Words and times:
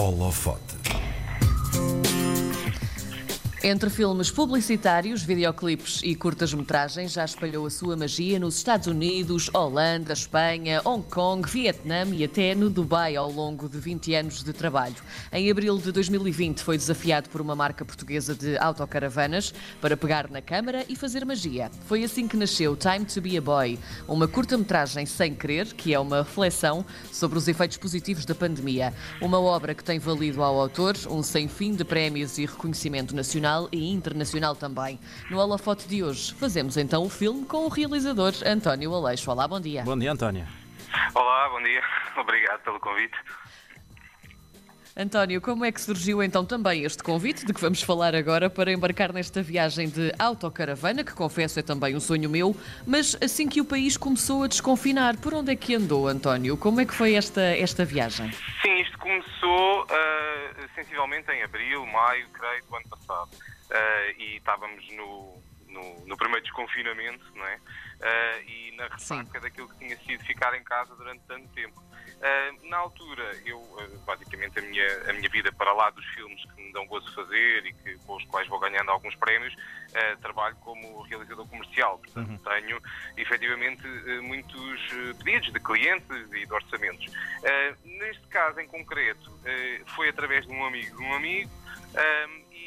Holofote. 0.00 0.74
Entre 3.62 3.90
filmes 3.90 4.30
publicitários, 4.30 5.22
videoclipes 5.22 6.00
e 6.02 6.14
curtas-metragens, 6.14 7.12
já 7.12 7.26
espalhou 7.26 7.66
a 7.66 7.70
sua 7.70 7.94
magia 7.94 8.38
nos 8.38 8.56
Estados 8.56 8.86
Unidos, 8.86 9.50
Holanda, 9.52 10.14
Espanha, 10.14 10.80
Hong 10.82 11.04
Kong, 11.06 11.46
Vietnã 11.46 12.06
e 12.06 12.24
até 12.24 12.54
no 12.54 12.70
Dubai 12.70 13.16
ao 13.16 13.30
longo 13.30 13.68
de 13.68 13.76
20 13.76 14.14
anos 14.14 14.42
de 14.42 14.54
trabalho. 14.54 14.94
Em 15.30 15.50
abril 15.50 15.76
de 15.76 15.92
2020 15.92 16.62
foi 16.62 16.78
desafiado 16.78 17.28
por 17.28 17.42
uma 17.42 17.54
marca 17.54 17.84
portuguesa 17.84 18.34
de 18.34 18.56
autocaravanas 18.56 19.52
para 19.78 19.94
pegar 19.94 20.30
na 20.30 20.40
câmara 20.40 20.86
e 20.88 20.96
fazer 20.96 21.26
magia. 21.26 21.70
Foi 21.84 22.02
assim 22.02 22.26
que 22.26 22.38
nasceu 22.38 22.74
Time 22.74 23.04
to 23.04 23.20
Be 23.20 23.36
a 23.36 23.42
Boy, 23.42 23.78
uma 24.08 24.26
curta-metragem 24.26 25.04
sem 25.04 25.34
querer, 25.34 25.66
que 25.74 25.92
é 25.92 26.00
uma 26.00 26.22
reflexão 26.22 26.82
sobre 27.12 27.36
os 27.36 27.46
efeitos 27.46 27.76
positivos 27.76 28.24
da 28.24 28.34
pandemia. 28.34 28.94
Uma 29.20 29.38
obra 29.38 29.74
que 29.74 29.84
tem 29.84 29.98
valido 29.98 30.42
ao 30.42 30.58
autor 30.58 30.96
um 31.10 31.22
sem 31.22 31.46
fim 31.46 31.74
de 31.74 31.84
prémios 31.84 32.38
e 32.38 32.46
reconhecimento 32.46 33.14
nacional 33.14 33.49
nacional 33.50 33.68
e 33.72 33.90
internacional 33.90 34.54
também. 34.54 34.98
No 35.28 35.38
holofote 35.38 35.88
de 35.88 36.02
hoje, 36.04 36.34
fazemos 36.34 36.76
então 36.76 37.02
o 37.02 37.08
filme 37.08 37.44
com 37.44 37.64
o 37.64 37.68
realizador 37.68 38.32
António 38.46 38.94
Aleixo. 38.94 39.30
Olá, 39.30 39.48
bom 39.48 39.60
dia. 39.60 39.82
Bom 39.82 39.98
dia, 39.98 40.12
António. 40.12 40.46
Olá, 41.14 41.48
bom 41.48 41.62
dia. 41.62 41.82
Obrigado 42.16 42.60
pelo 42.62 42.78
convite. 42.78 43.16
António, 44.96 45.40
como 45.40 45.64
é 45.64 45.72
que 45.72 45.80
surgiu 45.80 46.22
então 46.22 46.44
também 46.44 46.84
este 46.84 47.02
convite 47.02 47.46
de 47.46 47.54
que 47.54 47.60
vamos 47.60 47.80
falar 47.80 48.14
agora 48.14 48.50
para 48.50 48.72
embarcar 48.72 49.12
nesta 49.12 49.40
viagem 49.40 49.88
de 49.88 50.12
autocaravana, 50.18 51.04
que 51.04 51.14
confesso 51.14 51.58
é 51.58 51.62
também 51.62 51.96
um 51.96 52.00
sonho 52.00 52.28
meu, 52.28 52.54
mas 52.86 53.16
assim 53.22 53.48
que 53.48 53.60
o 53.60 53.64
país 53.64 53.96
começou 53.96 54.42
a 54.42 54.46
desconfinar, 54.48 55.16
por 55.16 55.32
onde 55.32 55.52
é 55.52 55.56
que 55.56 55.74
andou, 55.74 56.08
António? 56.08 56.56
Como 56.56 56.80
é 56.80 56.84
que 56.84 56.92
foi 56.92 57.14
esta, 57.14 57.40
esta 57.40 57.84
viagem? 57.84 58.30
Sim, 58.60 58.80
isto 58.80 58.98
começou 58.98 59.84
uh, 59.84 60.39
sensivelmente 60.74 61.30
em 61.30 61.42
abril, 61.42 61.84
maio, 61.86 62.28
creio, 62.30 62.64
do 62.64 62.76
ano 62.76 62.88
passado. 62.88 63.30
Uh, 63.34 64.20
e 64.20 64.36
estávamos 64.36 64.88
no, 64.92 65.42
no, 65.68 66.06
no, 66.06 66.16
primeiro 66.16 66.42
desconfinamento, 66.42 67.24
não 67.34 67.46
é? 67.46 67.58
Uh, 68.00 68.48
e 68.48 68.74
na 68.76 68.88
ressaca 68.88 69.38
Sim. 69.38 69.40
daquilo 69.40 69.68
que 69.68 69.78
tinha 69.78 69.96
sido 69.98 70.24
ficar 70.24 70.54
em 70.54 70.64
casa 70.64 70.94
durante 70.96 71.20
tanto 71.26 71.46
tempo. 71.48 71.80
Uh, 72.20 72.68
na 72.68 72.76
altura, 72.76 73.34
eu, 73.46 73.58
uh, 73.58 73.98
basicamente, 74.04 74.58
a 74.58 74.62
minha, 74.62 75.10
a 75.10 75.12
minha 75.14 75.28
vida 75.30 75.50
para 75.52 75.72
lá 75.72 75.88
dos 75.88 76.04
filmes 76.08 76.42
que 76.44 76.62
me 76.62 76.70
dão 76.70 76.86
gozo 76.86 77.10
fazer 77.14 77.64
e 77.64 77.72
que, 77.72 77.96
com 78.06 78.16
os 78.16 78.24
quais 78.26 78.46
vou 78.46 78.58
ganhando 78.58 78.90
alguns 78.90 79.14
prémios, 79.16 79.54
uh, 79.54 80.20
trabalho 80.20 80.54
como 80.56 81.00
realizador 81.02 81.48
comercial. 81.48 81.98
Portanto, 81.98 82.28
uhum. 82.28 82.38
tenho, 82.38 82.82
efetivamente, 83.16 83.86
muitos 84.22 84.80
pedidos 85.24 85.50
de 85.50 85.60
clientes 85.60 86.32
e 86.32 86.44
de 86.44 86.52
orçamentos. 86.52 87.06
neste 87.84 88.26
caso, 88.28 88.60
em 88.60 88.66
concreto, 88.66 89.30
foi 89.94 90.10
através 90.10 90.46
de 90.46 90.52
um 90.52 90.64
amigo 90.64 90.96
de 90.96 91.02
um 91.02 91.14
amigo, 91.14 91.50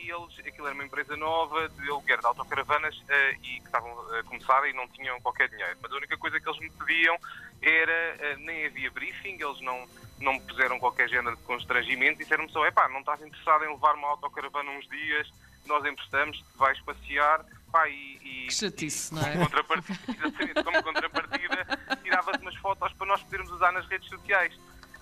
e 0.04 0.12
eles, 0.12 0.40
aquilo 0.40 0.68
era 0.68 0.76
uma 0.76 0.84
empresa 0.84 1.16
nova 1.16 1.70
de 1.70 1.90
aluguer 1.90 2.20
de 2.20 2.26
autocaravanas 2.26 2.96
uh, 2.98 3.36
e 3.42 3.60
que 3.60 3.66
estavam 3.66 3.92
a 4.20 4.24
começar 4.24 4.68
e 4.68 4.74
não 4.74 4.88
tinham 4.90 5.20
qualquer 5.22 5.48
dinheiro. 5.50 5.78
Mas 5.82 5.92
a 5.92 5.96
única 5.96 6.18
coisa 6.18 6.40
que 6.40 6.48
eles 6.50 6.60
me 6.60 6.70
pediam 6.72 7.18
era, 7.62 8.36
uh, 8.36 8.40
nem 8.40 8.66
havia 8.66 8.92
briefing, 8.92 9.38
eles 9.42 9.62
não, 9.62 9.88
não 10.20 10.34
me 10.34 10.42
puseram 10.42 10.78
qualquer 10.78 11.08
género 11.08 11.36
de 11.38 11.44
constrangimento, 11.44 12.20
disseram-me 12.20 12.52
só, 12.52 12.66
epá, 12.66 12.90
não 12.90 13.00
estás 13.00 13.22
interessado 13.22 13.64
em 13.64 13.70
levar 13.70 13.96
uma 13.96 14.10
autocaravana 14.10 14.72
uns 14.72 14.88
dias, 14.90 15.32
nós 15.66 15.86
emprestamos, 15.86 16.44
vais 16.56 16.80
passear, 16.82 17.46
pá, 17.72 17.88
e... 17.88 18.18
e 18.22 18.48
que 18.48 18.54
chatice, 18.54 19.14
e, 19.14 19.16
não 19.16 19.22
é? 19.24 19.32
Como 19.32 19.50
contrapartida, 19.50 20.64
como 20.64 20.84
contrapartida 20.84 21.80
tiravas 22.04 22.42
umas 22.42 22.56
fotos 22.58 22.94
para 22.94 23.08
nós 23.08 23.24
podermos 23.24 23.52
usar 23.52 23.72
nas 23.72 23.88
redes 23.88 24.10
sociais. 24.10 24.54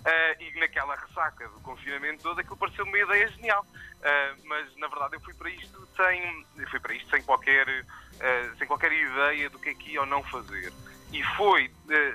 Uh, 0.02 0.42
e 0.42 0.60
naquela 0.60 0.96
ressaca 0.96 1.48
do 1.50 1.60
confinamento 1.60 2.24
todo, 2.24 2.40
aquilo 2.40 2.58
pareceu 2.58 2.86
uma 2.86 2.98
ideia 2.98 3.28
genial. 3.28 3.64
Uh, 3.64 4.42
mas 4.46 4.76
na 4.78 4.88
verdade 4.88 5.16
eu 5.16 5.22
fui 5.22 5.34
para 5.36 5.50
isto 5.52 5.88
sem, 5.96 6.46
fui 6.72 6.80
para 6.80 6.96
isto 6.96 7.10
sem 7.12 7.22
qualquer, 7.22 7.68
uh, 7.68 8.58
sem 8.58 8.66
qualquer 8.66 8.92
ideia 8.92 9.48
do 9.52 9.60
que 9.60 9.70
é 9.70 9.74
que 9.76 9.92
ia 9.92 10.02
ou 10.02 10.08
não 10.08 10.24
fazer. 10.24 10.74
E 11.14 11.22
foi 11.36 11.70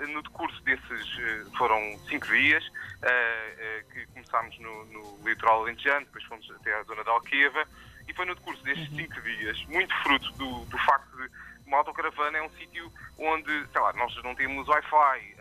no 0.09 0.23
decurso 0.23 0.61
desses, 0.63 1.51
foram 1.59 1.79
cinco 2.09 2.27
dias, 2.29 2.67
que 3.93 4.07
começámos 4.07 4.59
no, 4.59 4.87
no 4.87 5.29
litoral 5.29 5.61
alentejano, 5.61 6.07
depois 6.07 6.25
fomos 6.25 6.51
até 6.53 6.73
à 6.75 6.83
zona 6.85 7.05
de 7.05 7.11
Alqueva, 7.11 7.69
e 8.09 8.15
foi 8.15 8.25
no 8.25 8.35
decurso 8.35 8.65
destes 8.65 8.89
uhum. 8.89 8.97
cinco 8.97 9.21
dias, 9.21 9.63
muito 9.67 9.95
fruto 10.03 10.33
do, 10.39 10.65
do 10.65 10.79
facto 10.79 11.15
de 11.15 11.31
uma 11.67 11.77
autocaravana 11.77 12.39
é 12.39 12.43
um 12.43 12.49
sítio 12.51 12.91
onde, 13.19 13.67
sei 13.71 13.81
lá, 13.83 13.93
nós 13.93 14.17
não 14.23 14.35
temos 14.35 14.67
Wi-Fi, 14.67 15.37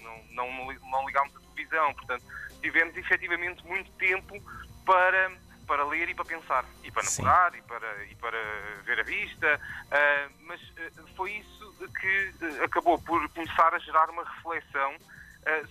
não, 0.00 0.24
não, 0.30 0.72
não 0.90 1.06
ligamos 1.06 1.36
a 1.36 1.40
televisão, 1.58 1.94
portanto, 1.94 2.24
tivemos 2.62 2.96
efetivamente 2.96 3.66
muito 3.66 3.90
tempo 3.92 4.40
para, 4.84 5.32
para 5.66 5.84
ler 5.84 6.08
e 6.08 6.14
para 6.14 6.24
pensar, 6.24 6.64
e 6.84 6.90
para 6.90 7.02
namorar, 7.02 7.54
e 7.54 7.62
para, 7.62 8.04
e 8.04 8.14
para 8.14 8.38
ver 8.84 9.00
a 9.00 9.02
vista, 9.02 9.60
uh, 9.86 10.34
mas 10.46 10.60
uh, 10.60 11.08
foi 11.16 11.32
isso 11.32 11.74
que 12.00 12.34
uh, 12.44 12.64
acabou 12.64 13.00
por 13.00 13.28
começar 13.30 13.74
a 13.74 13.78
gerar 13.78 14.08
uma 14.10 14.24
reflexão 14.24 14.94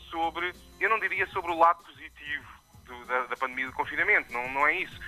sobre, 0.10 0.52
eu 0.80 0.90
não 0.90 1.00
diria 1.00 1.28
sobre 1.28 1.52
o 1.52 1.58
lado 1.58 1.84
positivo 1.84 2.48
do, 2.86 3.06
da, 3.06 3.26
da, 3.28 3.38
pandemia 3.38 3.68
do 3.68 3.74
confinamento, 3.74 4.34
não, 4.34 4.50
não 4.52 4.66
é 4.66 4.76
isso. 4.78 5.00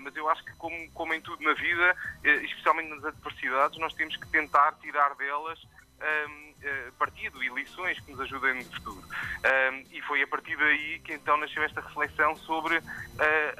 mas 0.00 0.16
eu 0.16 0.30
acho 0.30 0.42
que, 0.44 0.52
como, 0.52 0.90
como 0.92 1.12
em 1.12 1.20
tudo 1.20 1.42
na 1.42 1.52
vida, 1.52 1.94
especialmente 2.24 2.88
nas 2.88 3.04
adversidades, 3.04 3.78
nós 3.78 3.92
temos 3.92 4.16
que 4.16 4.26
tentar 4.28 4.72
tirar 4.80 5.14
delas 5.16 5.58
um, 6.00 6.50
uh, 6.50 6.92
partido 6.98 7.42
e 7.42 7.48
lições 7.48 7.98
que 8.00 8.10
nos 8.10 8.20
ajudem 8.20 8.54
no 8.54 8.64
futuro. 8.64 9.02
Um, 9.02 9.84
e 9.90 10.00
foi 10.02 10.22
a 10.22 10.26
partir 10.26 10.56
daí 10.56 11.00
que 11.00 11.14
então 11.14 11.36
nasceu 11.36 11.62
esta 11.62 11.80
reflexão 11.80 12.36
sobre 12.36 12.78
uh, 12.78 12.82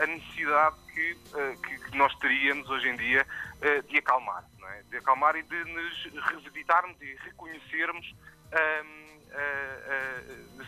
a 0.03 0.07
necessidade 0.07 0.77
que, 0.93 1.13
uh, 1.13 1.61
que, 1.63 1.79
que, 1.91 1.97
nós 1.97 2.15
teríamos 2.17 2.69
hoje 2.71 2.89
em 2.89 2.97
dia 2.97 3.27
de 3.89 3.99
acalmar, 3.99 4.45
é? 4.63 4.83
de 4.89 4.99
acalmar 4.99 5.35
e 5.35 5.43
de 5.43 5.65
nos 5.65 6.05
revisitarmos 6.27 6.97
e 7.03 7.17
reconhecermos 7.25 8.15
um, 8.53 9.09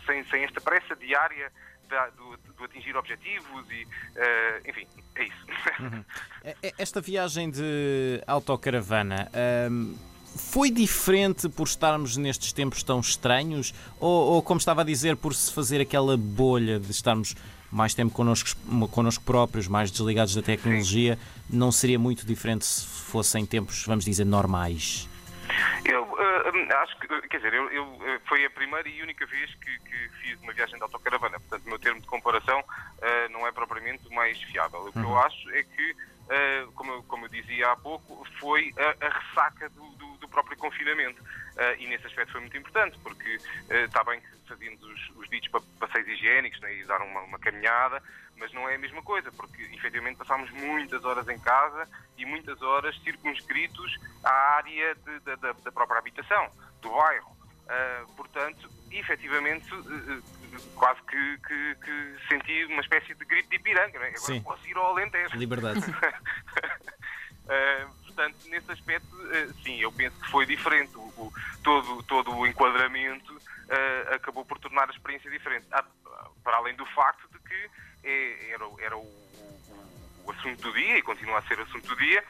sem, 0.05 0.25
sem 0.25 0.43
esta 0.43 0.59
pressa 0.59 0.93
diária 0.97 1.49
do, 2.15 2.37
do, 2.53 2.63
atingir 2.63 2.95
objetivos 2.95 3.69
e, 3.69 3.83
uh, 3.83 4.69
enfim, 4.69 4.87
é 5.15 5.23
isso. 5.23 5.45
Uhum. 5.79 6.05
Esta 6.77 7.01
viagem 7.01 7.49
de 7.49 8.21
autocaravana, 8.27 9.29
um, 9.69 9.97
foi 10.35 10.71
diferente 10.71 11.49
por 11.49 11.67
estarmos 11.67 12.17
nestes 12.17 12.53
tempos 12.53 12.83
tão 12.83 12.99
estranhos? 12.99 13.73
Ou, 13.99 14.33
ou, 14.33 14.41
como 14.41 14.57
estava 14.57 14.81
a 14.81 14.83
dizer, 14.83 15.15
por 15.15 15.33
se 15.33 15.53
fazer 15.53 15.81
aquela 15.81 16.15
bolha 16.17 16.79
de 16.79 16.91
estarmos 16.91 17.35
mais 17.71 17.93
tempo 17.93 18.13
connosco, 18.13 18.49
connosco 18.91 19.23
próprios, 19.23 19.67
mais 19.67 19.89
desligados 19.89 20.35
da 20.35 20.41
tecnologia, 20.41 21.15
Sim. 21.15 21.57
não 21.57 21.71
seria 21.71 21.97
muito 21.97 22.25
diferente 22.25 22.65
se 22.65 22.85
fossem 22.85 23.45
tempos, 23.45 23.85
vamos 23.85 24.03
dizer, 24.03 24.25
normais? 24.25 25.07
Eu 25.85 26.03
uh, 26.03 26.77
acho 26.83 26.99
que, 26.99 27.07
quer 27.27 27.37
dizer, 27.37 27.53
eu, 27.53 27.69
eu, 27.71 28.19
foi 28.27 28.45
a 28.45 28.49
primeira 28.49 28.87
e 28.87 29.01
única 29.01 29.25
vez 29.25 29.53
que, 29.55 29.79
que, 29.79 30.09
fiz 30.21 30.39
uma 30.41 30.53
viagem 30.53 30.75
de 30.75 30.83
autocaravana, 30.83 31.39
portanto, 31.39 31.65
o 31.65 31.69
meu 31.69 31.79
termo 31.79 32.01
de 32.01 32.07
comparação 32.07 32.59
uh, 32.59 33.31
não 33.31 33.47
é 33.47 33.51
propriamente 33.51 34.07
o 34.07 34.13
mais 34.13 34.41
fiável. 34.43 34.81
O 34.85 34.91
que 34.91 34.99
uhum. 34.99 35.11
eu 35.11 35.19
acho 35.19 35.49
é 35.51 35.63
que 35.63 35.91
uh, 35.91 36.71
como, 36.73 37.03
como 37.03 37.25
eu 37.25 37.29
dizia 37.29 37.71
há 37.71 37.75
pouco, 37.75 38.25
foi 38.39 38.73
a, 38.77 39.05
a 39.05 39.09
ressaca 39.09 39.69
do, 39.69 39.85
do, 39.91 40.10
próprio 40.31 40.57
confinamento. 40.57 41.21
Uh, 41.21 41.79
e 41.79 41.87
nesse 41.87 42.07
aspecto 42.07 42.31
foi 42.31 42.41
muito 42.41 42.57
importante, 42.57 42.97
porque 43.03 43.35
uh, 43.35 43.85
está 43.85 44.03
bem 44.03 44.19
que 44.21 44.27
fazíamos 44.47 44.81
os, 44.81 45.09
os 45.17 45.29
ditos 45.29 45.49
passeios 45.79 46.07
higiênicos 46.07 46.59
né, 46.61 46.73
e 46.75 46.85
dar 46.85 47.01
uma, 47.01 47.21
uma, 47.21 47.39
caminhada, 47.39 48.01
mas 48.37 48.51
não 48.53 48.67
é 48.67 48.75
a 48.75 48.79
mesma 48.79 49.01
coisa, 49.03 49.31
porque 49.31 49.61
efetivamente 49.73 50.17
passámos 50.17 50.49
muitas 50.51 51.05
horas 51.05 51.27
em 51.27 51.39
casa 51.39 51.87
e 52.17 52.25
muitas 52.25 52.61
horas 52.61 52.97
circunscritos 53.03 53.97
à 54.23 54.55
área 54.55 54.95
de, 54.95 55.19
de, 55.19 55.35
da, 55.35 55.51
da 55.51 55.71
própria 55.71 55.99
habitação, 55.99 56.49
do 56.81 56.89
bairro. 56.89 57.31
Uh, 57.31 58.13
portanto, 58.15 58.69
efetivamente, 58.91 59.73
uh, 59.73 60.23
quase 60.75 61.01
que, 61.03 61.37
que, 61.47 61.75
que, 61.75 62.17
senti 62.27 62.65
uma 62.65 62.81
espécie 62.81 63.13
de 63.13 63.25
grito 63.25 63.49
de 63.49 63.55
Ipiranga. 63.55 63.97
Não 63.97 64.05
é? 64.05 64.09
Agora 64.09 64.25
Sim. 64.25 64.41
posso 64.41 64.67
ir 64.67 64.75
ao 64.75 64.87
Alentejo. 64.87 65.37
Liberdade. 65.37 65.79
uh, 68.61 68.67
nesse 68.67 68.71
aspecto, 68.71 69.07
sim, 69.63 69.79
eu 69.79 69.91
penso 69.91 70.19
que 70.19 70.29
foi 70.29 70.45
diferente. 70.45 70.95
O, 70.95 71.01
o 71.01 71.33
todo, 71.63 72.03
todo 72.03 72.35
o 72.35 72.47
enquadramento 72.47 73.39
acabou 74.13 74.43
por 74.43 74.59
tornar 74.59 74.89
a 74.89 74.91
experiência 74.91 75.31
diferente. 75.31 75.65
Ah, 75.71 75.83
para 76.43 76.57
além 76.57 76.75
do 76.75 76.85
facto 76.87 77.27
de 77.31 77.39
que 77.39 77.69
é, 78.03 78.51
era, 78.51 78.65
era 78.79 78.97
o, 78.97 79.05
o, 80.25 80.31
assunto 80.31 80.61
do 80.61 80.73
dia 80.73 80.97
e 80.97 81.01
continua 81.01 81.39
a 81.39 81.41
ser 81.43 81.57
o 81.59 81.63
assunto 81.63 81.87
do 81.87 81.95
dia, 81.95 82.23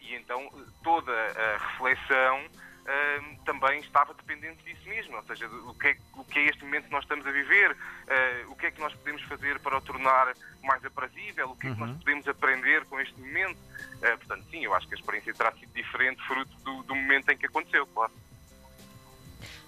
e 0.00 0.14
então 0.14 0.48
toda 0.82 1.12
a 1.12 1.58
reflexão 1.68 2.48
uh, 2.86 3.44
também 3.44 3.80
estava 3.80 4.14
dependente 4.14 4.62
disso 4.64 4.88
mesmo, 4.88 5.16
ou 5.16 5.22
seja, 5.24 5.46
o 5.48 5.74
que, 5.74 5.88
é, 5.88 5.96
o 6.14 6.24
que 6.24 6.38
é 6.38 6.46
este 6.46 6.64
momento 6.64 6.84
que 6.84 6.92
nós 6.92 7.04
estamos 7.04 7.26
a 7.26 7.30
viver, 7.30 7.72
uh, 7.72 8.50
o 8.50 8.56
que 8.56 8.66
é 8.66 8.70
que 8.70 8.80
nós 8.80 8.94
podemos 8.94 9.22
fazer 9.22 9.58
para 9.60 9.76
o 9.76 9.80
tornar 9.80 10.34
mais 10.62 10.84
aprazível, 10.84 11.50
o 11.50 11.56
que 11.56 11.68
é 11.68 11.74
que 11.74 11.80
nós 11.80 11.90
uhum. 11.90 11.98
podemos 11.98 12.28
aprender 12.28 12.84
com 12.86 13.00
este 13.00 13.18
momento. 13.20 13.58
Uh, 13.58 14.18
portanto, 14.18 14.44
sim, 14.50 14.64
eu 14.64 14.74
acho 14.74 14.86
que 14.88 14.94
a 14.94 14.98
experiência 14.98 15.34
terá 15.34 15.52
sido 15.52 15.72
diferente 15.72 16.22
fruto 16.26 16.56
do, 16.58 16.82
do 16.84 16.94
momento 16.94 17.30
em 17.30 17.36
que 17.36 17.46
aconteceu, 17.46 17.86
claro. 17.88 18.12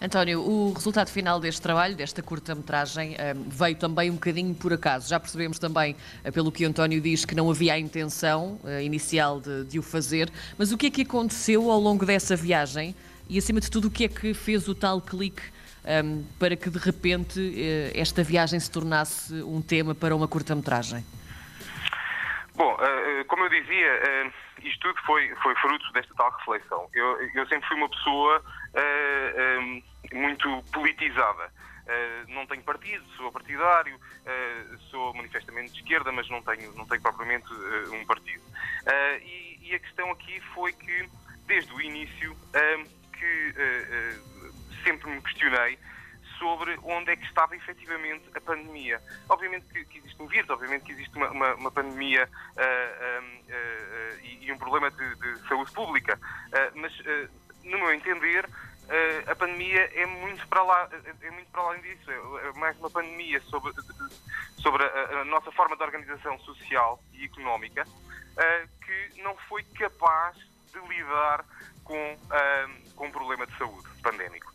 António, 0.01 0.41
o 0.41 0.73
resultado 0.73 1.11
final 1.11 1.41
deste 1.41 1.61
trabalho, 1.61 1.97
desta 1.97 2.23
curta-metragem, 2.23 3.17
eh, 3.19 3.35
veio 3.35 3.75
também 3.75 4.09
um 4.11 4.15
bocadinho 4.15 4.55
por 4.55 4.73
acaso. 4.73 5.09
Já 5.09 5.19
percebemos 5.19 5.59
também, 5.59 5.97
eh, 6.23 6.31
pelo 6.31 6.53
que 6.53 6.65
o 6.65 6.69
António 6.69 7.01
diz, 7.01 7.25
que 7.25 7.35
não 7.35 7.51
havia 7.51 7.73
a 7.73 7.79
intenção 7.81 8.61
eh, 8.65 8.85
inicial 8.85 9.41
de, 9.41 9.65
de 9.65 9.77
o 9.77 9.83
fazer, 9.83 10.31
mas 10.57 10.71
o 10.71 10.79
que 10.79 10.87
é 10.87 10.91
que 10.91 11.03
aconteceu 11.03 11.69
ao 11.69 11.81
longo 11.81 12.07
dessa 12.07 12.37
viagem 12.37 12.95
e, 13.29 13.39
acima 13.39 13.61
de 13.61 13.69
tudo, 13.69 13.89
o 13.89 13.91
que 13.91 14.05
é 14.05 14.09
que 14.09 14.33
fez 14.35 14.69
o 14.69 14.75
tal 14.75 15.01
clique 15.01 15.43
um, 15.85 16.25
para 16.39 16.55
que 16.55 16.71
de 16.71 16.79
repente 16.79 17.91
esta 17.95 18.23
viagem 18.23 18.59
se 18.61 18.71
tornasse 18.71 19.35
um 19.43 19.61
tema 19.61 19.97
para 19.97 20.15
uma 20.15 20.29
curta-metragem? 20.29 21.05
Bom, 22.55 22.77
como 23.27 23.45
eu 23.45 23.51
dizia, 23.51 24.33
isto 24.63 24.81
tudo 24.81 24.99
foi, 25.05 25.29
foi 25.43 25.55
fruto 25.57 25.93
desta 25.93 26.15
tal 26.15 26.31
reflexão. 26.39 26.89
Eu, 26.95 27.21
eu 27.35 27.47
sempre 27.49 27.69
fui 27.69 27.77
uma 27.77 27.89
pessoa 27.89 28.43
muito 30.13 30.63
politizada. 30.73 31.51
Uh, 31.89 32.33
não 32.35 32.47
tenho 32.47 32.63
partido, 32.63 33.03
sou 33.17 33.33
partidário, 33.33 33.97
uh, 33.97 34.79
sou 34.91 35.15
manifestamente 35.15 35.73
de 35.73 35.79
esquerda, 35.79 36.13
mas 36.13 36.29
não 36.29 36.43
tenho, 36.43 36.71
não 36.75 36.87
tenho 36.87 37.01
propriamente 37.01 37.51
um 37.91 38.05
partido. 38.05 38.43
E, 39.23 39.59
e, 39.63 39.75
a 39.75 39.79
questão 39.79 40.11
aqui 40.11 40.39
foi 40.55 40.73
que, 40.73 41.09
desde 41.47 41.73
o 41.73 41.81
início, 41.81 42.37
que 43.13 43.55
sempre 44.85 45.11
me 45.11 45.21
questionei 45.23 45.79
sobre 46.39 46.79
onde 46.85 47.11
é 47.11 47.17
que 47.17 47.25
estava 47.25 47.57
efetivamente 47.57 48.25
a 48.35 48.41
pandemia. 48.41 49.01
Obviamente 49.29 49.67
que, 49.67 49.85
que 49.87 49.99
existe 49.99 50.23
um 50.23 50.27
vírus, 50.27 50.49
obviamente 50.51 50.85
que 50.85 50.93
existe 50.93 51.17
uma, 51.17 51.31
uma, 51.31 51.55
uma 51.55 51.71
pandemia 51.71 52.29
uh, 52.57 52.61
uh, 52.61 53.25
uh, 53.25 54.21
e, 54.23 54.47
e, 54.47 54.53
um 54.53 54.59
problema 54.59 54.91
de, 54.91 55.15
de 55.17 55.49
saúde 55.49 55.73
pública, 55.73 56.19
mas, 56.75 56.93
no 57.69 57.79
meu 57.79 57.93
entender, 57.93 58.49
a 59.27 59.35
pandemia 59.37 59.91
é 59.95 60.07
muito 60.07 60.47
para 60.49 60.63
lá, 60.63 60.89
é 61.21 61.31
muito 61.31 61.51
para 61.51 61.63
além 61.63 61.83
disso. 61.83 62.11
É 62.11 62.59
mais 62.59 62.77
uma 62.79 62.91
pandemia 62.91 63.41
sobre, 63.43 63.73
sobre 64.57 64.85
a, 64.85 65.21
a 65.21 65.25
nossa 65.25 65.53
forma 65.53 65.77
de 65.77 65.83
organização 65.83 66.39
social 66.41 67.03
e 67.13 67.25
económica 67.25 67.87
que 68.85 69.23
não 69.23 69.37
foi 69.49 69.63
capaz 69.65 70.37
de 70.37 70.79
lidar 70.89 71.45
com, 71.85 72.19
com 72.95 73.07
um 73.07 73.11
problema 73.11 73.47
de 73.47 73.57
saúde 73.59 73.89
pandémico. 74.03 74.53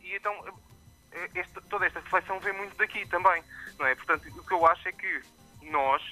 e 0.00 0.14
então 0.14 0.32
este, 1.34 1.60
toda 1.68 1.86
esta 1.86 2.00
reflexão 2.00 2.38
vem 2.40 2.52
muito 2.52 2.76
daqui 2.76 3.06
também, 3.08 3.42
não 3.78 3.86
é? 3.86 3.94
Portanto, 3.94 4.26
o 4.28 4.44
que 4.44 4.52
eu 4.52 4.66
acho 4.66 4.88
é 4.88 4.92
que 4.92 5.22
nós, 5.62 6.02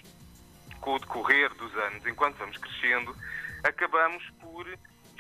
com 0.81 0.95
o 0.95 0.99
decorrer 0.99 1.53
dos 1.55 1.75
anos, 1.77 2.07
enquanto 2.07 2.37
vamos 2.37 2.57
crescendo, 2.57 3.15
acabamos 3.65 4.25
por 4.41 4.67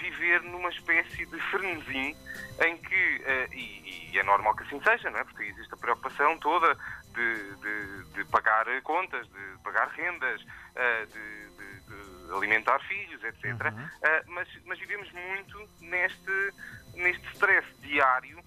viver 0.02 0.42
numa 0.42 0.68
espécie 0.68 1.24
de 1.26 1.40
frenesim 1.50 2.16
em 2.64 2.76
que, 2.78 3.16
uh, 3.18 3.54
e, 3.54 4.10
e, 4.12 4.18
é 4.18 4.22
normal 4.22 4.54
que 4.56 4.64
assim 4.64 4.82
seja, 4.82 5.10
não 5.10 5.18
é? 5.18 5.24
Porque 5.24 5.44
existe 5.44 5.72
a 5.72 5.76
preocupação 5.76 6.36
toda 6.38 6.76
de, 7.14 7.56
de, 7.56 8.04
de 8.14 8.24
pagar 8.26 8.66
contas, 8.82 9.26
de 9.28 9.62
pagar 9.62 9.88
rendas, 9.88 10.42
uh, 10.42 11.06
de, 11.06 11.50
de, 11.50 12.32
alimentar 12.34 12.78
filhos, 12.80 13.22
etc. 13.22 13.44
Uhum. 13.44 13.84
Uh, 13.84 14.32
mas, 14.32 14.48
mas 14.64 14.78
vivemos 14.78 15.10
muito 15.12 15.68
neste, 15.80 16.52
neste 16.94 17.26
stress 17.34 17.66
diário 17.80 18.42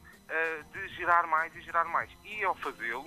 de 0.73 0.87
gerar 0.95 1.27
mais 1.27 1.55
e 1.55 1.61
gerar 1.61 1.85
mais. 1.85 2.09
E 2.23 2.43
ao 2.43 2.55
fazê-lo, 2.55 3.05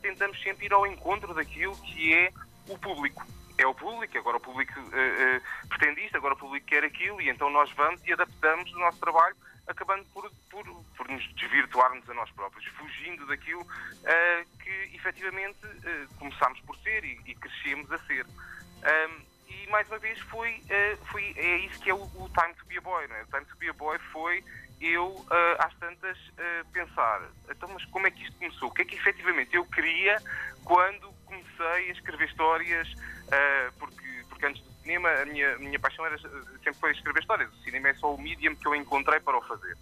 tentamos 0.00 0.40
sempre 0.40 0.66
ir 0.66 0.72
ao 0.72 0.86
encontro 0.86 1.34
daquilo 1.34 1.76
que 1.78 2.14
é 2.14 2.32
o 2.68 2.78
público. 2.78 3.26
É 3.56 3.66
o 3.66 3.74
público, 3.74 4.18
agora 4.18 4.36
o 4.36 4.40
público 4.40 4.72
uh, 4.80 5.68
pretende 5.68 6.04
isto, 6.04 6.16
agora 6.16 6.34
o 6.34 6.36
público 6.36 6.66
quer 6.66 6.84
aquilo, 6.84 7.20
e 7.20 7.28
então 7.28 7.48
nós 7.50 7.70
vamos 7.72 8.04
e 8.04 8.12
adaptamos 8.12 8.72
o 8.72 8.78
nosso 8.78 8.98
trabalho, 8.98 9.36
acabando 9.66 10.04
por, 10.12 10.30
por, 10.50 10.64
por 10.96 11.08
nos 11.08 11.26
desvirtuarmos 11.34 12.08
a 12.10 12.14
nós 12.14 12.30
próprios, 12.32 12.66
fugindo 12.76 13.26
daquilo 13.26 13.62
uh, 13.62 14.58
que 14.58 14.96
efetivamente 14.96 15.64
uh, 15.64 16.14
começámos 16.18 16.60
por 16.60 16.76
ser 16.78 17.04
e, 17.04 17.20
e 17.26 17.34
crescemos 17.34 17.90
a 17.92 17.98
ser. 17.98 18.26
Um, 18.26 19.34
e 19.48 19.66
mais 19.68 19.88
uma 19.88 19.98
vez 19.98 20.18
foi, 20.20 20.56
uh, 20.56 21.04
foi 21.06 21.32
é 21.36 21.58
isso 21.58 21.80
que 21.80 21.90
é 21.90 21.94
o, 21.94 22.02
o, 22.02 22.30
Time 22.30 22.54
to 22.54 22.66
be 22.66 22.76
a 22.78 22.80
Boy, 22.80 23.06
não 23.06 23.16
é? 23.16 23.22
O 23.22 23.26
Time 23.26 23.44
to 23.46 23.56
be 23.56 23.68
a 23.68 23.72
Boy 23.72 23.98
foi 24.12 24.44
eu, 24.80 25.06
uh, 25.06 25.56
às 25.58 25.72
tantas, 25.76 26.18
uh, 26.18 26.66
pensar, 26.72 27.22
então, 27.48 27.68
mas 27.72 27.84
como 27.86 28.06
é 28.06 28.10
que 28.10 28.22
isto 28.22 28.36
começou? 28.38 28.68
O 28.68 28.74
que 28.74 28.82
é 28.82 28.84
que 28.84 28.96
efetivamente 28.96 29.54
eu 29.54 29.64
queria 29.64 30.20
quando 30.64 31.13
comecei 31.42 31.90
a 31.90 31.92
escrever 31.92 32.28
histórias? 32.28 32.88
Uh, 32.92 33.72
porque, 33.78 34.24
porque 34.28 34.46
antes 34.46 34.62
do 34.62 34.72
cinema, 34.82 35.08
a 35.10 35.26
minha, 35.26 35.58
minha 35.58 35.78
paixão 35.78 36.04
era, 36.06 36.18
sempre 36.18 36.74
foi 36.74 36.92
escrever 36.92 37.20
histórias. 37.20 37.52
O 37.52 37.62
cinema 37.62 37.88
é 37.88 37.94
só 37.94 38.14
o 38.14 38.20
medium 38.20 38.54
que 38.54 38.66
eu 38.66 38.74
encontrei 38.74 39.20
para 39.20 39.36
o 39.36 39.42
fazer. 39.42 39.76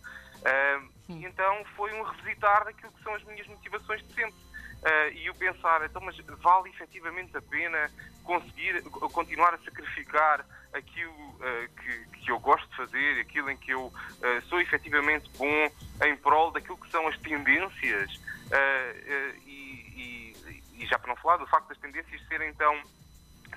então, 1.08 1.64
foi 1.76 1.93
um 1.93 2.02
revisitar 2.02 2.64
daquilo 2.64 2.93
que 2.93 3.02
são 3.02 3.14
as 3.14 3.22
minhas 3.25 3.46
motivações 3.46 4.02
de 4.02 4.14
sempre. 4.14 4.52
Uh, 4.82 5.12
e 5.14 5.26
eu 5.26 5.34
pensar, 5.37 5.84
então, 5.84 6.02
mas 6.02 6.16
vale 6.43 6.69
efetivamente 6.70 7.37
a 7.37 7.43
pena 7.43 7.88
conseguir 8.25 8.82
continuar 8.82 9.55
a 9.55 9.58
sacrificar 9.58 10.44
aquilo 10.72 11.12
uh, 11.12 11.69
que, 11.81 12.19
que 12.19 12.31
eu 12.32 12.40
gosto 12.40 12.69
de 12.69 12.76
fazer, 12.76 13.20
aquilo 13.20 13.48
em 13.48 13.56
que 13.56 13.72
eu 13.72 13.84
uh, 13.87 14.43
sou 14.48 14.60
efetivamente 14.60 15.31
bom 15.38 15.70
em 16.05 16.16
prol 16.16 16.50
daquilo 16.50 16.76
que 16.78 16.90
são 16.90 17.06
as 17.06 17.16
tendências 17.19 18.20
e, 20.82 20.84
e, 20.84 20.84
e, 20.84 20.87
já 20.87 20.99
para 20.99 21.08
não 21.08 21.17
falar 21.17 21.37
do 21.38 21.46
facto 21.46 21.69
das 21.69 21.79
tendências 21.79 22.20
serem 22.29 22.52
tão 22.55 22.82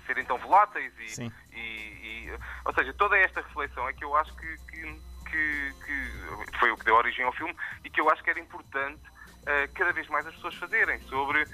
serem 0.05 0.25
tão 0.25 0.37
voláteis 0.37 0.93
e, 0.99 1.31
e, 1.53 2.31
ou 2.63 2.73
seja, 2.73 2.93
toda 2.93 3.17
esta 3.17 3.41
reflexão 3.41 3.87
é 3.89 3.93
que 3.93 4.03
eu 4.03 4.15
acho 4.15 4.35
que, 4.35 4.57
que, 4.69 4.99
que, 5.29 5.73
que 6.51 6.59
foi 6.59 6.71
o 6.71 6.77
que 6.77 6.85
deu 6.85 6.95
origem 6.95 7.25
ao 7.25 7.33
filme 7.33 7.55
e 7.83 7.89
que 7.89 7.99
eu 7.99 8.09
acho 8.09 8.23
que 8.23 8.29
era 8.29 8.39
importante 8.39 9.01
uh, 9.45 9.73
cada 9.73 9.93
vez 9.93 10.07
mais 10.07 10.25
as 10.27 10.35
pessoas 10.35 10.55
fazerem 10.55 10.99
sobre, 11.01 11.43
uh, 11.43 11.47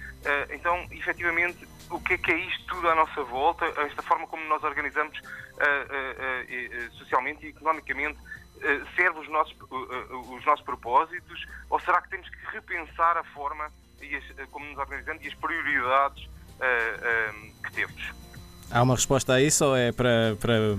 então, 0.50 0.88
efetivamente, 0.92 1.68
o 1.90 2.00
que 2.00 2.14
é 2.14 2.18
que 2.18 2.32
é 2.32 2.38
isto 2.38 2.66
tudo 2.68 2.90
à 2.90 2.96
nossa 2.96 3.24
volta, 3.24 3.66
esta 3.66 4.02
forma 4.02 4.28
como 4.28 4.44
nós 4.48 4.64
organizamos 4.64 5.18
uh, 5.20 6.92
socialmente 6.98 7.46
e 7.46 7.50
economicamente, 7.50 8.20
serve 8.96 9.20
os 9.20 9.28
nossos, 9.28 9.56
os 10.30 10.46
nossos 10.46 10.64
propósitos, 10.64 11.48
ou 11.68 11.80
será 11.80 12.00
que 12.00 12.10
temos 12.10 12.30
que 12.30 12.46
repensar 12.52 13.18
a 13.18 13.24
forma 13.24 13.72
e 14.04 14.16
as, 14.16 14.50
como 14.50 14.66
nos 14.66 14.78
organizamos 14.78 15.24
e 15.24 15.28
as 15.28 15.34
prioridades 15.36 16.30
que 17.64 17.72
temos? 17.74 18.12
Há 18.70 18.84
uma 18.84 18.96
resposta 18.96 19.34
a 19.34 19.42
isso 19.42 19.66
ou 19.66 19.76
é 19.76 19.92
para, 19.92 20.38
para, 20.40 20.78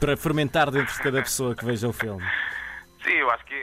para 0.00 0.16
fermentar 0.16 0.70
dentro 0.70 0.92
de 0.92 1.00
cada 1.00 1.22
pessoa 1.22 1.54
que 1.54 1.64
veja 1.64 1.88
o 1.88 1.92
filme? 1.92 2.22
Sim, 3.02 3.12
eu 3.12 3.30
acho 3.30 3.44
que 3.44 3.54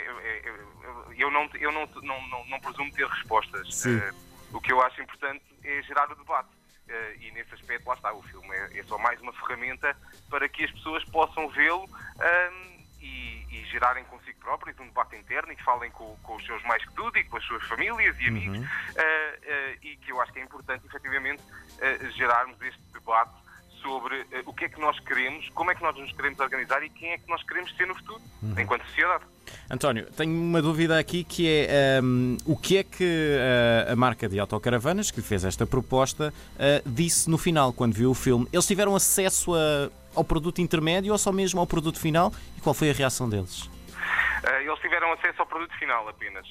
eu 1.21 1.29
não, 1.29 1.49
eu 1.59 1.71
não, 1.71 1.87
não, 2.01 2.27
não, 2.27 2.45
não 2.45 2.59
presumo 2.59 2.91
ter 2.91 3.07
respostas. 3.07 3.85
Uh, 3.85 4.15
o 4.53 4.61
que 4.61 4.71
eu 4.71 4.81
acho 4.81 5.01
importante 5.01 5.43
é 5.63 5.81
gerar 5.83 6.11
o 6.11 6.15
debate. 6.15 6.49
Uh, 6.89 7.21
e 7.21 7.31
nesse 7.31 7.53
aspecto, 7.53 7.87
lá 7.87 7.95
está, 7.95 8.11
o 8.13 8.21
filme 8.23 8.49
é, 8.49 8.79
é, 8.79 8.83
só 8.83 8.97
mais 8.97 9.21
uma 9.21 9.31
ferramenta 9.33 9.95
para 10.29 10.49
que 10.49 10.63
as 10.63 10.71
pessoas 10.71 11.03
possam 11.05 11.47
vê-lo 11.49 11.85
um, 11.85 12.85
e, 12.99 13.30
e, 13.51 13.65
gerarem 13.65 14.03
consigo 14.05 14.39
próprios 14.39 14.79
um 14.79 14.85
debate 14.85 15.15
interno 15.15 15.51
e 15.51 15.55
que 15.55 15.63
falem 15.63 15.91
com, 15.91 16.15
com, 16.23 16.35
os 16.35 16.45
seus 16.45 16.61
mais 16.63 16.83
que 16.83 16.93
tudo 16.93 17.17
e 17.17 17.23
com 17.23 17.37
as 17.37 17.43
suas 17.43 17.63
famílias 17.67 18.17
e 18.19 18.27
amigos. 18.27 18.57
Uhum. 18.57 18.63
Uh, 18.63 19.77
e 19.81 19.97
que 19.97 20.11
eu 20.11 20.21
acho 20.21 20.31
que 20.33 20.39
é 20.39 20.43
importante, 20.43 20.85
efetivamente, 20.85 21.43
gerarmos 22.15 22.61
este 22.61 22.81
debate 22.93 23.40
sobre 23.81 24.21
uh, 24.21 24.25
o 24.45 24.53
que 24.53 24.65
é 24.65 24.69
que 24.69 24.79
nós 24.79 24.99
queremos, 24.99 25.47
como 25.49 25.71
é 25.71 25.75
que 25.75 25.81
nós 25.81 25.95
nos 25.95 26.11
queremos 26.13 26.39
organizar 26.39 26.83
e 26.83 26.89
quem 26.89 27.11
é 27.11 27.17
que 27.17 27.27
nós 27.29 27.43
queremos 27.43 27.75
ser 27.75 27.87
no 27.87 27.95
futuro, 27.95 28.21
uhum. 28.41 28.59
enquanto 28.59 28.85
sociedade. 28.85 29.23
António, 29.69 30.05
tenho 30.11 30.31
uma 30.31 30.61
dúvida 30.61 30.97
aqui 30.97 31.23
que 31.23 31.47
é 31.47 31.99
um, 32.01 32.37
o 32.45 32.55
que 32.55 32.77
é 32.77 32.83
que 32.83 33.03
uh, 33.03 33.91
a 33.91 33.95
marca 33.95 34.27
de 34.27 34.39
autocaravanas 34.39 35.11
que 35.11 35.21
fez 35.21 35.43
esta 35.43 35.65
proposta 35.65 36.33
uh, 36.55 36.89
disse 36.89 37.29
no 37.29 37.37
final, 37.37 37.73
quando 37.73 37.93
viu 37.93 38.11
o 38.11 38.15
filme? 38.15 38.47
Eles 38.51 38.65
tiveram 38.65 38.95
acesso 38.95 39.53
a, 39.55 39.89
ao 40.15 40.23
produto 40.23 40.61
intermédio 40.61 41.11
ou 41.11 41.17
só 41.17 41.31
mesmo 41.31 41.59
ao 41.59 41.67
produto 41.67 41.99
final 41.99 42.31
e 42.57 42.61
qual 42.61 42.73
foi 42.73 42.89
a 42.89 42.93
reação 42.93 43.29
deles? 43.29 43.69
eles 44.65 44.79
tiveram 44.79 45.13
acesso 45.13 45.39
ao 45.39 45.45
produto 45.45 45.71
final 45.77 46.07
apenas. 46.09 46.47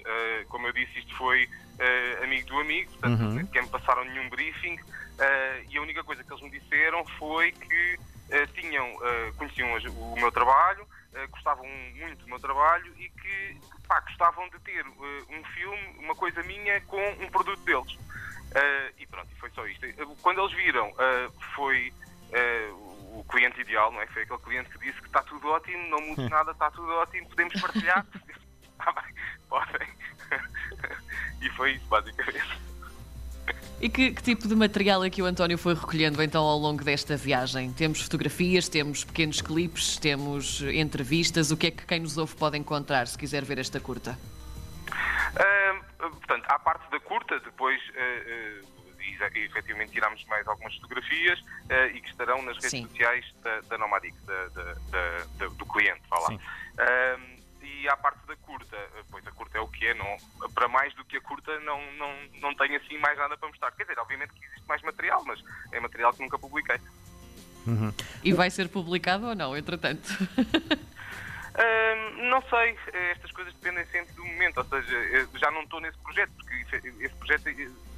como 0.48 0.64
eu 0.68 0.72
disse, 0.72 1.00
isto 1.00 1.12
foi 1.16 1.48
amigo 2.22 2.46
do 2.46 2.60
amigo, 2.60 2.88
portanto, 2.92 3.20
uhum. 3.20 3.48
nem 3.52 3.62
me 3.62 3.68
passaram 3.68 4.04
nenhum 4.04 4.30
briefing. 4.30 4.78
Uh, 5.20 5.66
e 5.68 5.76
a 5.76 5.82
única 5.82 6.02
coisa 6.02 6.24
que 6.24 6.32
eles 6.32 6.42
me 6.42 6.50
disseram 6.58 7.04
foi 7.18 7.52
que 7.52 7.94
uh, 7.94 8.46
tinham, 8.54 8.94
uh, 8.94 9.34
conheciam 9.36 9.68
o 9.74 10.14
meu 10.16 10.32
trabalho, 10.32 10.88
gostavam 11.30 11.66
muito 11.96 12.20
do 12.20 12.28
meu 12.28 12.38
trabalho 12.38 12.94
e 12.96 13.10
que 13.10 13.60
pá, 13.86 14.00
gostavam 14.00 14.48
de 14.48 14.58
ter 14.60 14.86
um 14.86 15.44
filme, 15.52 15.98
uma 15.98 16.14
coisa 16.14 16.40
minha, 16.44 16.80
com 16.82 17.04
um 17.20 17.28
produto 17.28 17.60
deles. 17.64 17.98
e 18.96 19.04
pronto, 19.08 19.28
foi 19.40 19.50
só 19.50 19.66
isto. 19.66 19.84
Quando 20.22 20.40
eles 20.40 20.52
viram, 20.52 20.94
foi 21.56 21.92
o 23.12 23.24
cliente 23.28 23.60
ideal, 23.60 23.90
não 23.90 24.00
é? 24.00 24.06
Foi 24.06 24.22
aquele 24.22 24.38
cliente 24.38 24.70
que 24.70 24.78
disse 24.78 25.00
que 25.00 25.08
está 25.08 25.20
tudo 25.24 25.48
ótimo, 25.48 25.88
não 25.88 26.00
muda 26.00 26.28
nada, 26.28 26.52
está 26.52 26.70
tudo 26.70 26.92
ótimo, 26.92 27.28
podemos 27.28 27.60
partilhar. 27.60 28.06
ah, 28.78 28.92
bem, 28.92 29.14
podem. 29.50 29.88
e 31.42 31.50
foi 31.50 31.72
isso, 31.72 31.86
basicamente. 31.88 32.69
E 33.80 33.88
que, 33.88 34.12
que, 34.12 34.22
tipo 34.22 34.46
de 34.46 34.54
material 34.54 35.02
é 35.02 35.08
que 35.08 35.22
o 35.22 35.24
António 35.24 35.56
foi 35.56 35.72
recolhendo 35.74 36.22
então 36.22 36.44
ao 36.44 36.58
longo 36.58 36.84
desta 36.84 37.16
viagem? 37.16 37.72
Temos 37.72 38.02
fotografias, 38.02 38.68
temos 38.68 39.04
pequenos 39.04 39.40
clipes, 39.40 39.96
temos 39.96 40.60
entrevistas. 40.60 41.50
O 41.50 41.56
que 41.56 41.68
é 41.68 41.70
que 41.70 41.86
quem 41.86 42.00
nos 42.00 42.18
ouve 42.18 42.36
pode 42.36 42.58
encontrar 42.58 43.06
se 43.06 43.16
quiser 43.16 43.42
ver 43.42 43.58
esta 43.58 43.80
curta? 43.80 44.18
Uh, 45.30 46.10
portanto, 46.10 46.44
à 46.48 46.58
parte 46.58 46.90
da 46.90 47.00
curta, 47.00 47.40
depois 47.40 47.80
uh, 47.88 48.62
uh, 48.62 49.34
e, 49.34 49.44
efetivamente 49.44 49.92
tirámos 49.92 50.22
mais 50.26 50.46
algumas 50.46 50.74
fotografias 50.76 51.42
e 51.94 52.00
que 52.00 52.08
estarão 52.08 52.42
nas 52.42 52.56
redes 52.56 52.70
Sim. 52.70 52.86
sociais 52.86 53.24
da, 53.42 53.60
da 53.62 53.78
Nomadic, 53.78 54.14
da, 54.26 54.48
da, 54.48 55.46
do 55.48 55.66
cliente. 55.66 56.02
Vá 56.08 56.18
lá. 56.18 56.38
E 57.80 57.88
à 57.88 57.96
parte 57.96 58.26
da 58.26 58.36
curta, 58.36 58.76
pois 59.10 59.26
a 59.26 59.32
curta 59.32 59.58
é 59.58 59.60
o 59.60 59.68
que 59.68 59.86
é, 59.86 59.94
não, 59.94 60.16
para 60.54 60.68
mais 60.68 60.94
do 60.94 61.04
que 61.04 61.16
a 61.16 61.20
curta 61.20 61.58
não, 61.60 61.80
não, 61.92 62.14
não 62.40 62.54
tenho 62.54 62.76
assim 62.76 62.98
mais 62.98 63.16
nada 63.18 63.36
para 63.36 63.48
mostrar. 63.48 63.70
Quer 63.72 63.84
dizer, 63.84 63.98
obviamente 63.98 64.32
que 64.32 64.44
existe 64.44 64.66
mais 64.68 64.82
material, 64.82 65.24
mas 65.24 65.42
é 65.72 65.80
material 65.80 66.12
que 66.12 66.20
nunca 66.22 66.38
publiquei. 66.38 66.78
Uhum. 67.66 67.92
E 68.22 68.32
vai 68.32 68.50
ser 68.50 68.68
publicado 68.68 69.26
ou 69.26 69.34
não, 69.34 69.56
entretanto? 69.56 70.08
Uh, 71.50 72.22
não 72.30 72.40
sei, 72.42 72.78
estas 73.10 73.32
coisas 73.32 73.52
dependem 73.54 73.84
sempre 73.86 74.14
do 74.14 74.24
momento, 74.24 74.58
ou 74.58 74.64
seja, 74.64 75.28
já 75.34 75.50
não 75.50 75.62
estou 75.62 75.80
nesse 75.80 75.98
projeto, 75.98 76.30
porque 76.36 76.76
esse 77.04 77.14
projeto, 77.16 77.48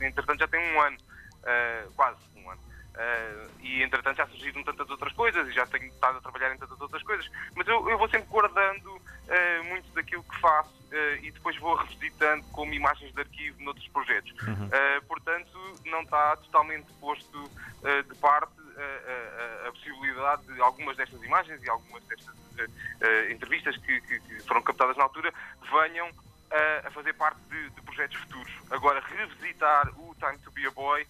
entretanto, 0.00 0.38
já 0.38 0.48
tem 0.48 0.58
um 0.58 0.80
ano, 0.80 0.96
uh, 0.96 1.92
quase 1.92 2.18
um 2.34 2.50
ano. 2.50 2.60
Uh, 2.92 3.48
e 3.62 3.82
entretanto 3.82 4.18
já 4.18 4.26
surgiram 4.26 4.62
tantas 4.62 4.88
outras 4.90 5.14
coisas 5.14 5.48
e 5.48 5.52
já 5.52 5.66
tenho 5.66 5.86
estado 5.86 6.18
a 6.18 6.20
trabalhar 6.20 6.54
em 6.54 6.58
tantas 6.58 6.78
outras 6.78 7.02
coisas, 7.02 7.26
mas 7.56 7.66
eu, 7.66 7.88
eu 7.88 7.96
vou 7.96 8.06
sempre 8.06 8.28
guardando 8.28 8.86
uh, 8.86 9.64
muito 9.64 9.90
daquilo 9.94 10.22
que 10.24 10.38
faço 10.38 10.74
uh, 10.92 11.24
e 11.24 11.30
depois 11.30 11.56
vou 11.56 11.74
revisitando 11.74 12.44
como 12.52 12.74
imagens 12.74 13.10
de 13.14 13.20
arquivo 13.20 13.62
noutros 13.62 13.88
projetos. 13.88 14.32
Uhum. 14.42 14.68
portanto, 15.08 15.58
não 15.86 16.02
está 16.02 16.36
totalmente 16.36 16.86
posto 17.00 17.50
de 17.82 18.14
parte 18.16 18.52
a, 18.76 19.64
a, 19.64 19.68
a, 19.68 19.72
possibilidade 19.72 20.42
de 20.42 20.60
algumas 20.60 20.96
destas 20.96 21.22
imagens 21.22 21.62
e 21.62 21.70
algumas 21.70 22.02
destas 22.04 22.34
entrevistas 23.30 23.76
que, 23.78 24.00
que, 24.02 24.20
que, 24.20 24.40
foram 24.42 24.62
captadas 24.62 24.96
na 24.96 25.04
altura 25.04 25.32
venham 25.70 26.08
a 26.84 26.90
fazer 26.90 27.14
parte 27.14 27.40
de, 27.50 27.70
de 27.70 27.82
projetos 27.82 28.16
futuros. 28.18 28.52
Agora, 28.70 29.00
revisitar 29.00 29.88
o 29.98 30.14
Time 30.14 30.38
to 30.38 30.50
Be 30.52 30.66
a 30.66 30.70
Boy 30.70 31.06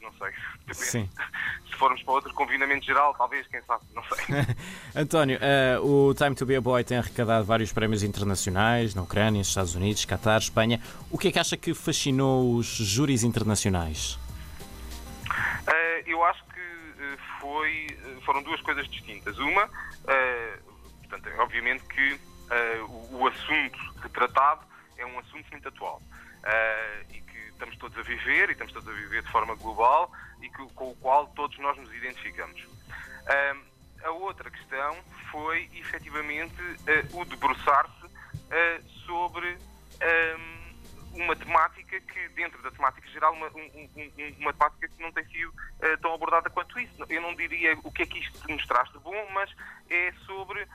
não 0.00 0.12
sei. 0.12 0.30
Depende. 0.66 0.86
Sim. 0.86 1.10
Se 1.70 1.76
formos 1.76 2.02
para 2.02 2.14
outro 2.14 2.34
confinamento 2.34 2.84
geral, 2.84 3.14
talvez, 3.14 3.46
quem 3.48 3.60
sabe, 3.62 3.84
não 3.94 4.02
sei. 4.04 4.36
António, 4.94 5.38
uh, 5.38 6.08
o 6.08 6.14
Time 6.14 6.34
to 6.34 6.46
Be 6.46 6.56
a 6.56 6.60
Boy 6.60 6.84
tem 6.84 6.98
arrecadado 6.98 7.44
vários 7.44 7.72
prémios 7.72 8.02
internacionais 8.02 8.94
na 8.94 9.02
Ucrânia, 9.02 9.38
nos 9.38 9.48
Estados 9.48 9.74
Unidos, 9.74 10.04
Qatar, 10.04 10.38
Espanha. 10.38 10.80
O 11.10 11.18
que 11.18 11.28
é 11.28 11.32
que 11.32 11.38
acha 11.38 11.56
que 11.56 11.74
fascinou 11.74 12.54
os 12.54 12.66
júris 12.66 13.22
internacionais? 13.24 14.18
Uh, 15.66 16.02
eu 16.06 16.22
acho 16.24 16.44
que 16.44 17.18
foi, 17.40 17.86
foram 18.24 18.42
duas 18.42 18.60
coisas 18.60 18.88
distintas. 18.88 19.38
Uma, 19.38 19.68
portanto, 21.08 21.30
obviamente 21.38 21.82
que 21.84 22.20
o, 22.88 23.22
o, 23.22 23.26
assunto 23.26 23.78
retratado 24.02 24.60
é 25.02 25.06
um 25.06 25.18
assunto 25.18 25.50
muito 25.50 25.68
atual. 25.68 26.02
e 27.10 27.22
estamos 27.62 27.76
todos 27.76 27.96
a 27.98 28.02
viver 28.02 28.48
e 28.48 28.52
estamos 28.52 28.72
todos 28.72 28.88
a 28.88 28.92
viver 28.92 29.22
de 29.22 29.30
forma 29.30 29.54
global 29.54 30.10
e 30.40 30.48
que, 30.48 30.66
com 30.74 30.90
o 30.90 30.96
qual 30.96 31.28
todos 31.28 31.56
nós 31.58 31.76
nos 31.78 31.92
identificamos. 31.94 32.60
Um, 32.64 33.72
a 34.04 34.10
outra 34.10 34.50
questão 34.50 34.96
foi 35.30 35.70
efetivamente 35.74 36.60
uh, 36.60 37.20
o 37.20 37.24
debruçar-se 37.24 38.06
uh, 38.06 38.90
sobre 39.06 39.56
uma 41.14 41.36
temática 41.36 42.00
que, 42.00 42.28
dentro 42.30 42.62
da 42.62 42.70
temática 42.70 43.06
geral, 43.08 43.32
uma, 43.32 43.48
um, 43.48 43.90
um, 43.96 44.36
uma 44.40 44.52
temática 44.52 44.88
que 44.88 45.02
não 45.02 45.12
tem 45.12 45.24
sido 45.26 45.48
uh, 45.48 45.98
tão 46.00 46.14
abordada 46.14 46.50
quanto 46.50 46.78
isso. 46.78 47.04
Eu 47.08 47.20
não 47.20 47.34
diria 47.34 47.78
o 47.82 47.92
que 47.92 48.02
é 48.02 48.06
que 48.06 48.18
isto 48.18 48.50
nos 48.50 48.66
traz 48.66 48.90
de 48.90 48.98
bom, 48.98 49.28
mas 49.32 49.50
é 49.90 50.12
sobre 50.26 50.66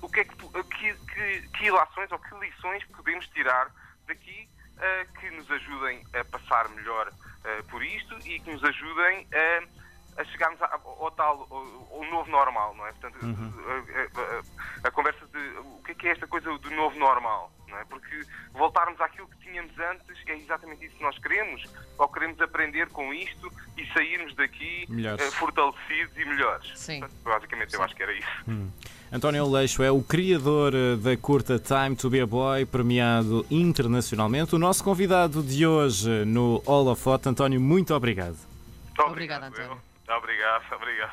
o 0.00 0.08
que 0.08 0.20
é 0.20 0.24
que, 0.24 0.36
que, 0.36 0.94
que, 0.94 1.48
que 1.48 1.64
ilações 1.64 2.10
ou 2.12 2.18
que 2.18 2.34
lições 2.38 2.84
podemos 2.84 3.26
tirar 3.28 3.70
daqui 4.06 4.48
uh, 4.76 5.20
que 5.20 5.30
nos 5.30 5.50
ajudem 5.50 6.04
a 6.14 6.24
passar 6.24 6.68
melhor 6.70 7.08
uh, 7.08 7.64
por 7.68 7.82
isto 7.82 8.16
e 8.26 8.40
que 8.40 8.52
nos 8.52 8.62
ajudem 8.64 9.26
a, 9.32 10.20
a 10.20 10.24
chegarmos 10.26 10.60
ao, 10.62 11.10
tal, 11.12 11.46
ao, 11.50 12.04
novo 12.10 12.30
normal, 12.30 12.74
não 12.74 12.86
é? 12.86 12.92
Portanto, 12.92 13.24
uhum. 13.24 13.52
a, 13.66 14.86
a, 14.86 14.88
a, 14.88 14.90
conversa 14.90 15.26
de 15.26 15.38
o 15.58 15.82
que 15.84 15.92
é, 15.92 15.94
que 15.94 16.08
é 16.08 16.10
esta 16.12 16.26
coisa 16.26 16.58
do 16.58 16.70
novo 16.70 16.98
normal, 16.98 17.50
não 17.72 17.78
é? 17.78 17.84
Porque 17.84 18.24
voltarmos 18.52 19.00
àquilo 19.00 19.26
que 19.26 19.38
tínhamos 19.38 19.72
antes 19.78 20.06
é 20.26 20.36
exatamente 20.36 20.84
isso 20.84 20.96
que 20.96 21.02
nós 21.02 21.18
queremos, 21.18 21.64
ou 21.98 22.08
queremos 22.08 22.40
aprender 22.40 22.88
com 22.88 23.12
isto 23.12 23.52
e 23.76 23.86
sairmos 23.92 24.34
daqui 24.36 24.86
uh, 24.88 25.32
fortalecidos 25.32 26.16
e 26.16 26.24
melhores. 26.24 26.78
Sim. 26.78 27.00
Portanto, 27.00 27.20
basicamente, 27.24 27.70
Sim. 27.70 27.76
eu 27.76 27.82
acho 27.82 27.96
que 27.96 28.02
era 28.02 28.12
isso. 28.12 28.28
Hum. 28.46 28.70
António 29.10 29.46
Leixo 29.50 29.82
é 29.82 29.90
o 29.90 30.02
criador 30.02 30.72
eh, 30.74 30.96
da 30.96 31.14
curta 31.18 31.58
Time 31.58 31.94
to 31.94 32.08
Be 32.08 32.20
a 32.20 32.26
Boy, 32.26 32.64
premiado 32.64 33.44
internacionalmente. 33.50 34.54
O 34.54 34.58
nosso 34.58 34.82
convidado 34.82 35.42
de 35.42 35.66
hoje 35.66 36.24
no 36.24 36.62
Holofote. 36.64 37.28
António, 37.28 37.60
muito 37.60 37.94
obrigado. 37.94 38.38
Obrigado, 38.98 39.10
obrigado 39.10 39.44
António. 39.44 39.82
Obrigado, 40.08 40.64
obrigado. 40.74 41.12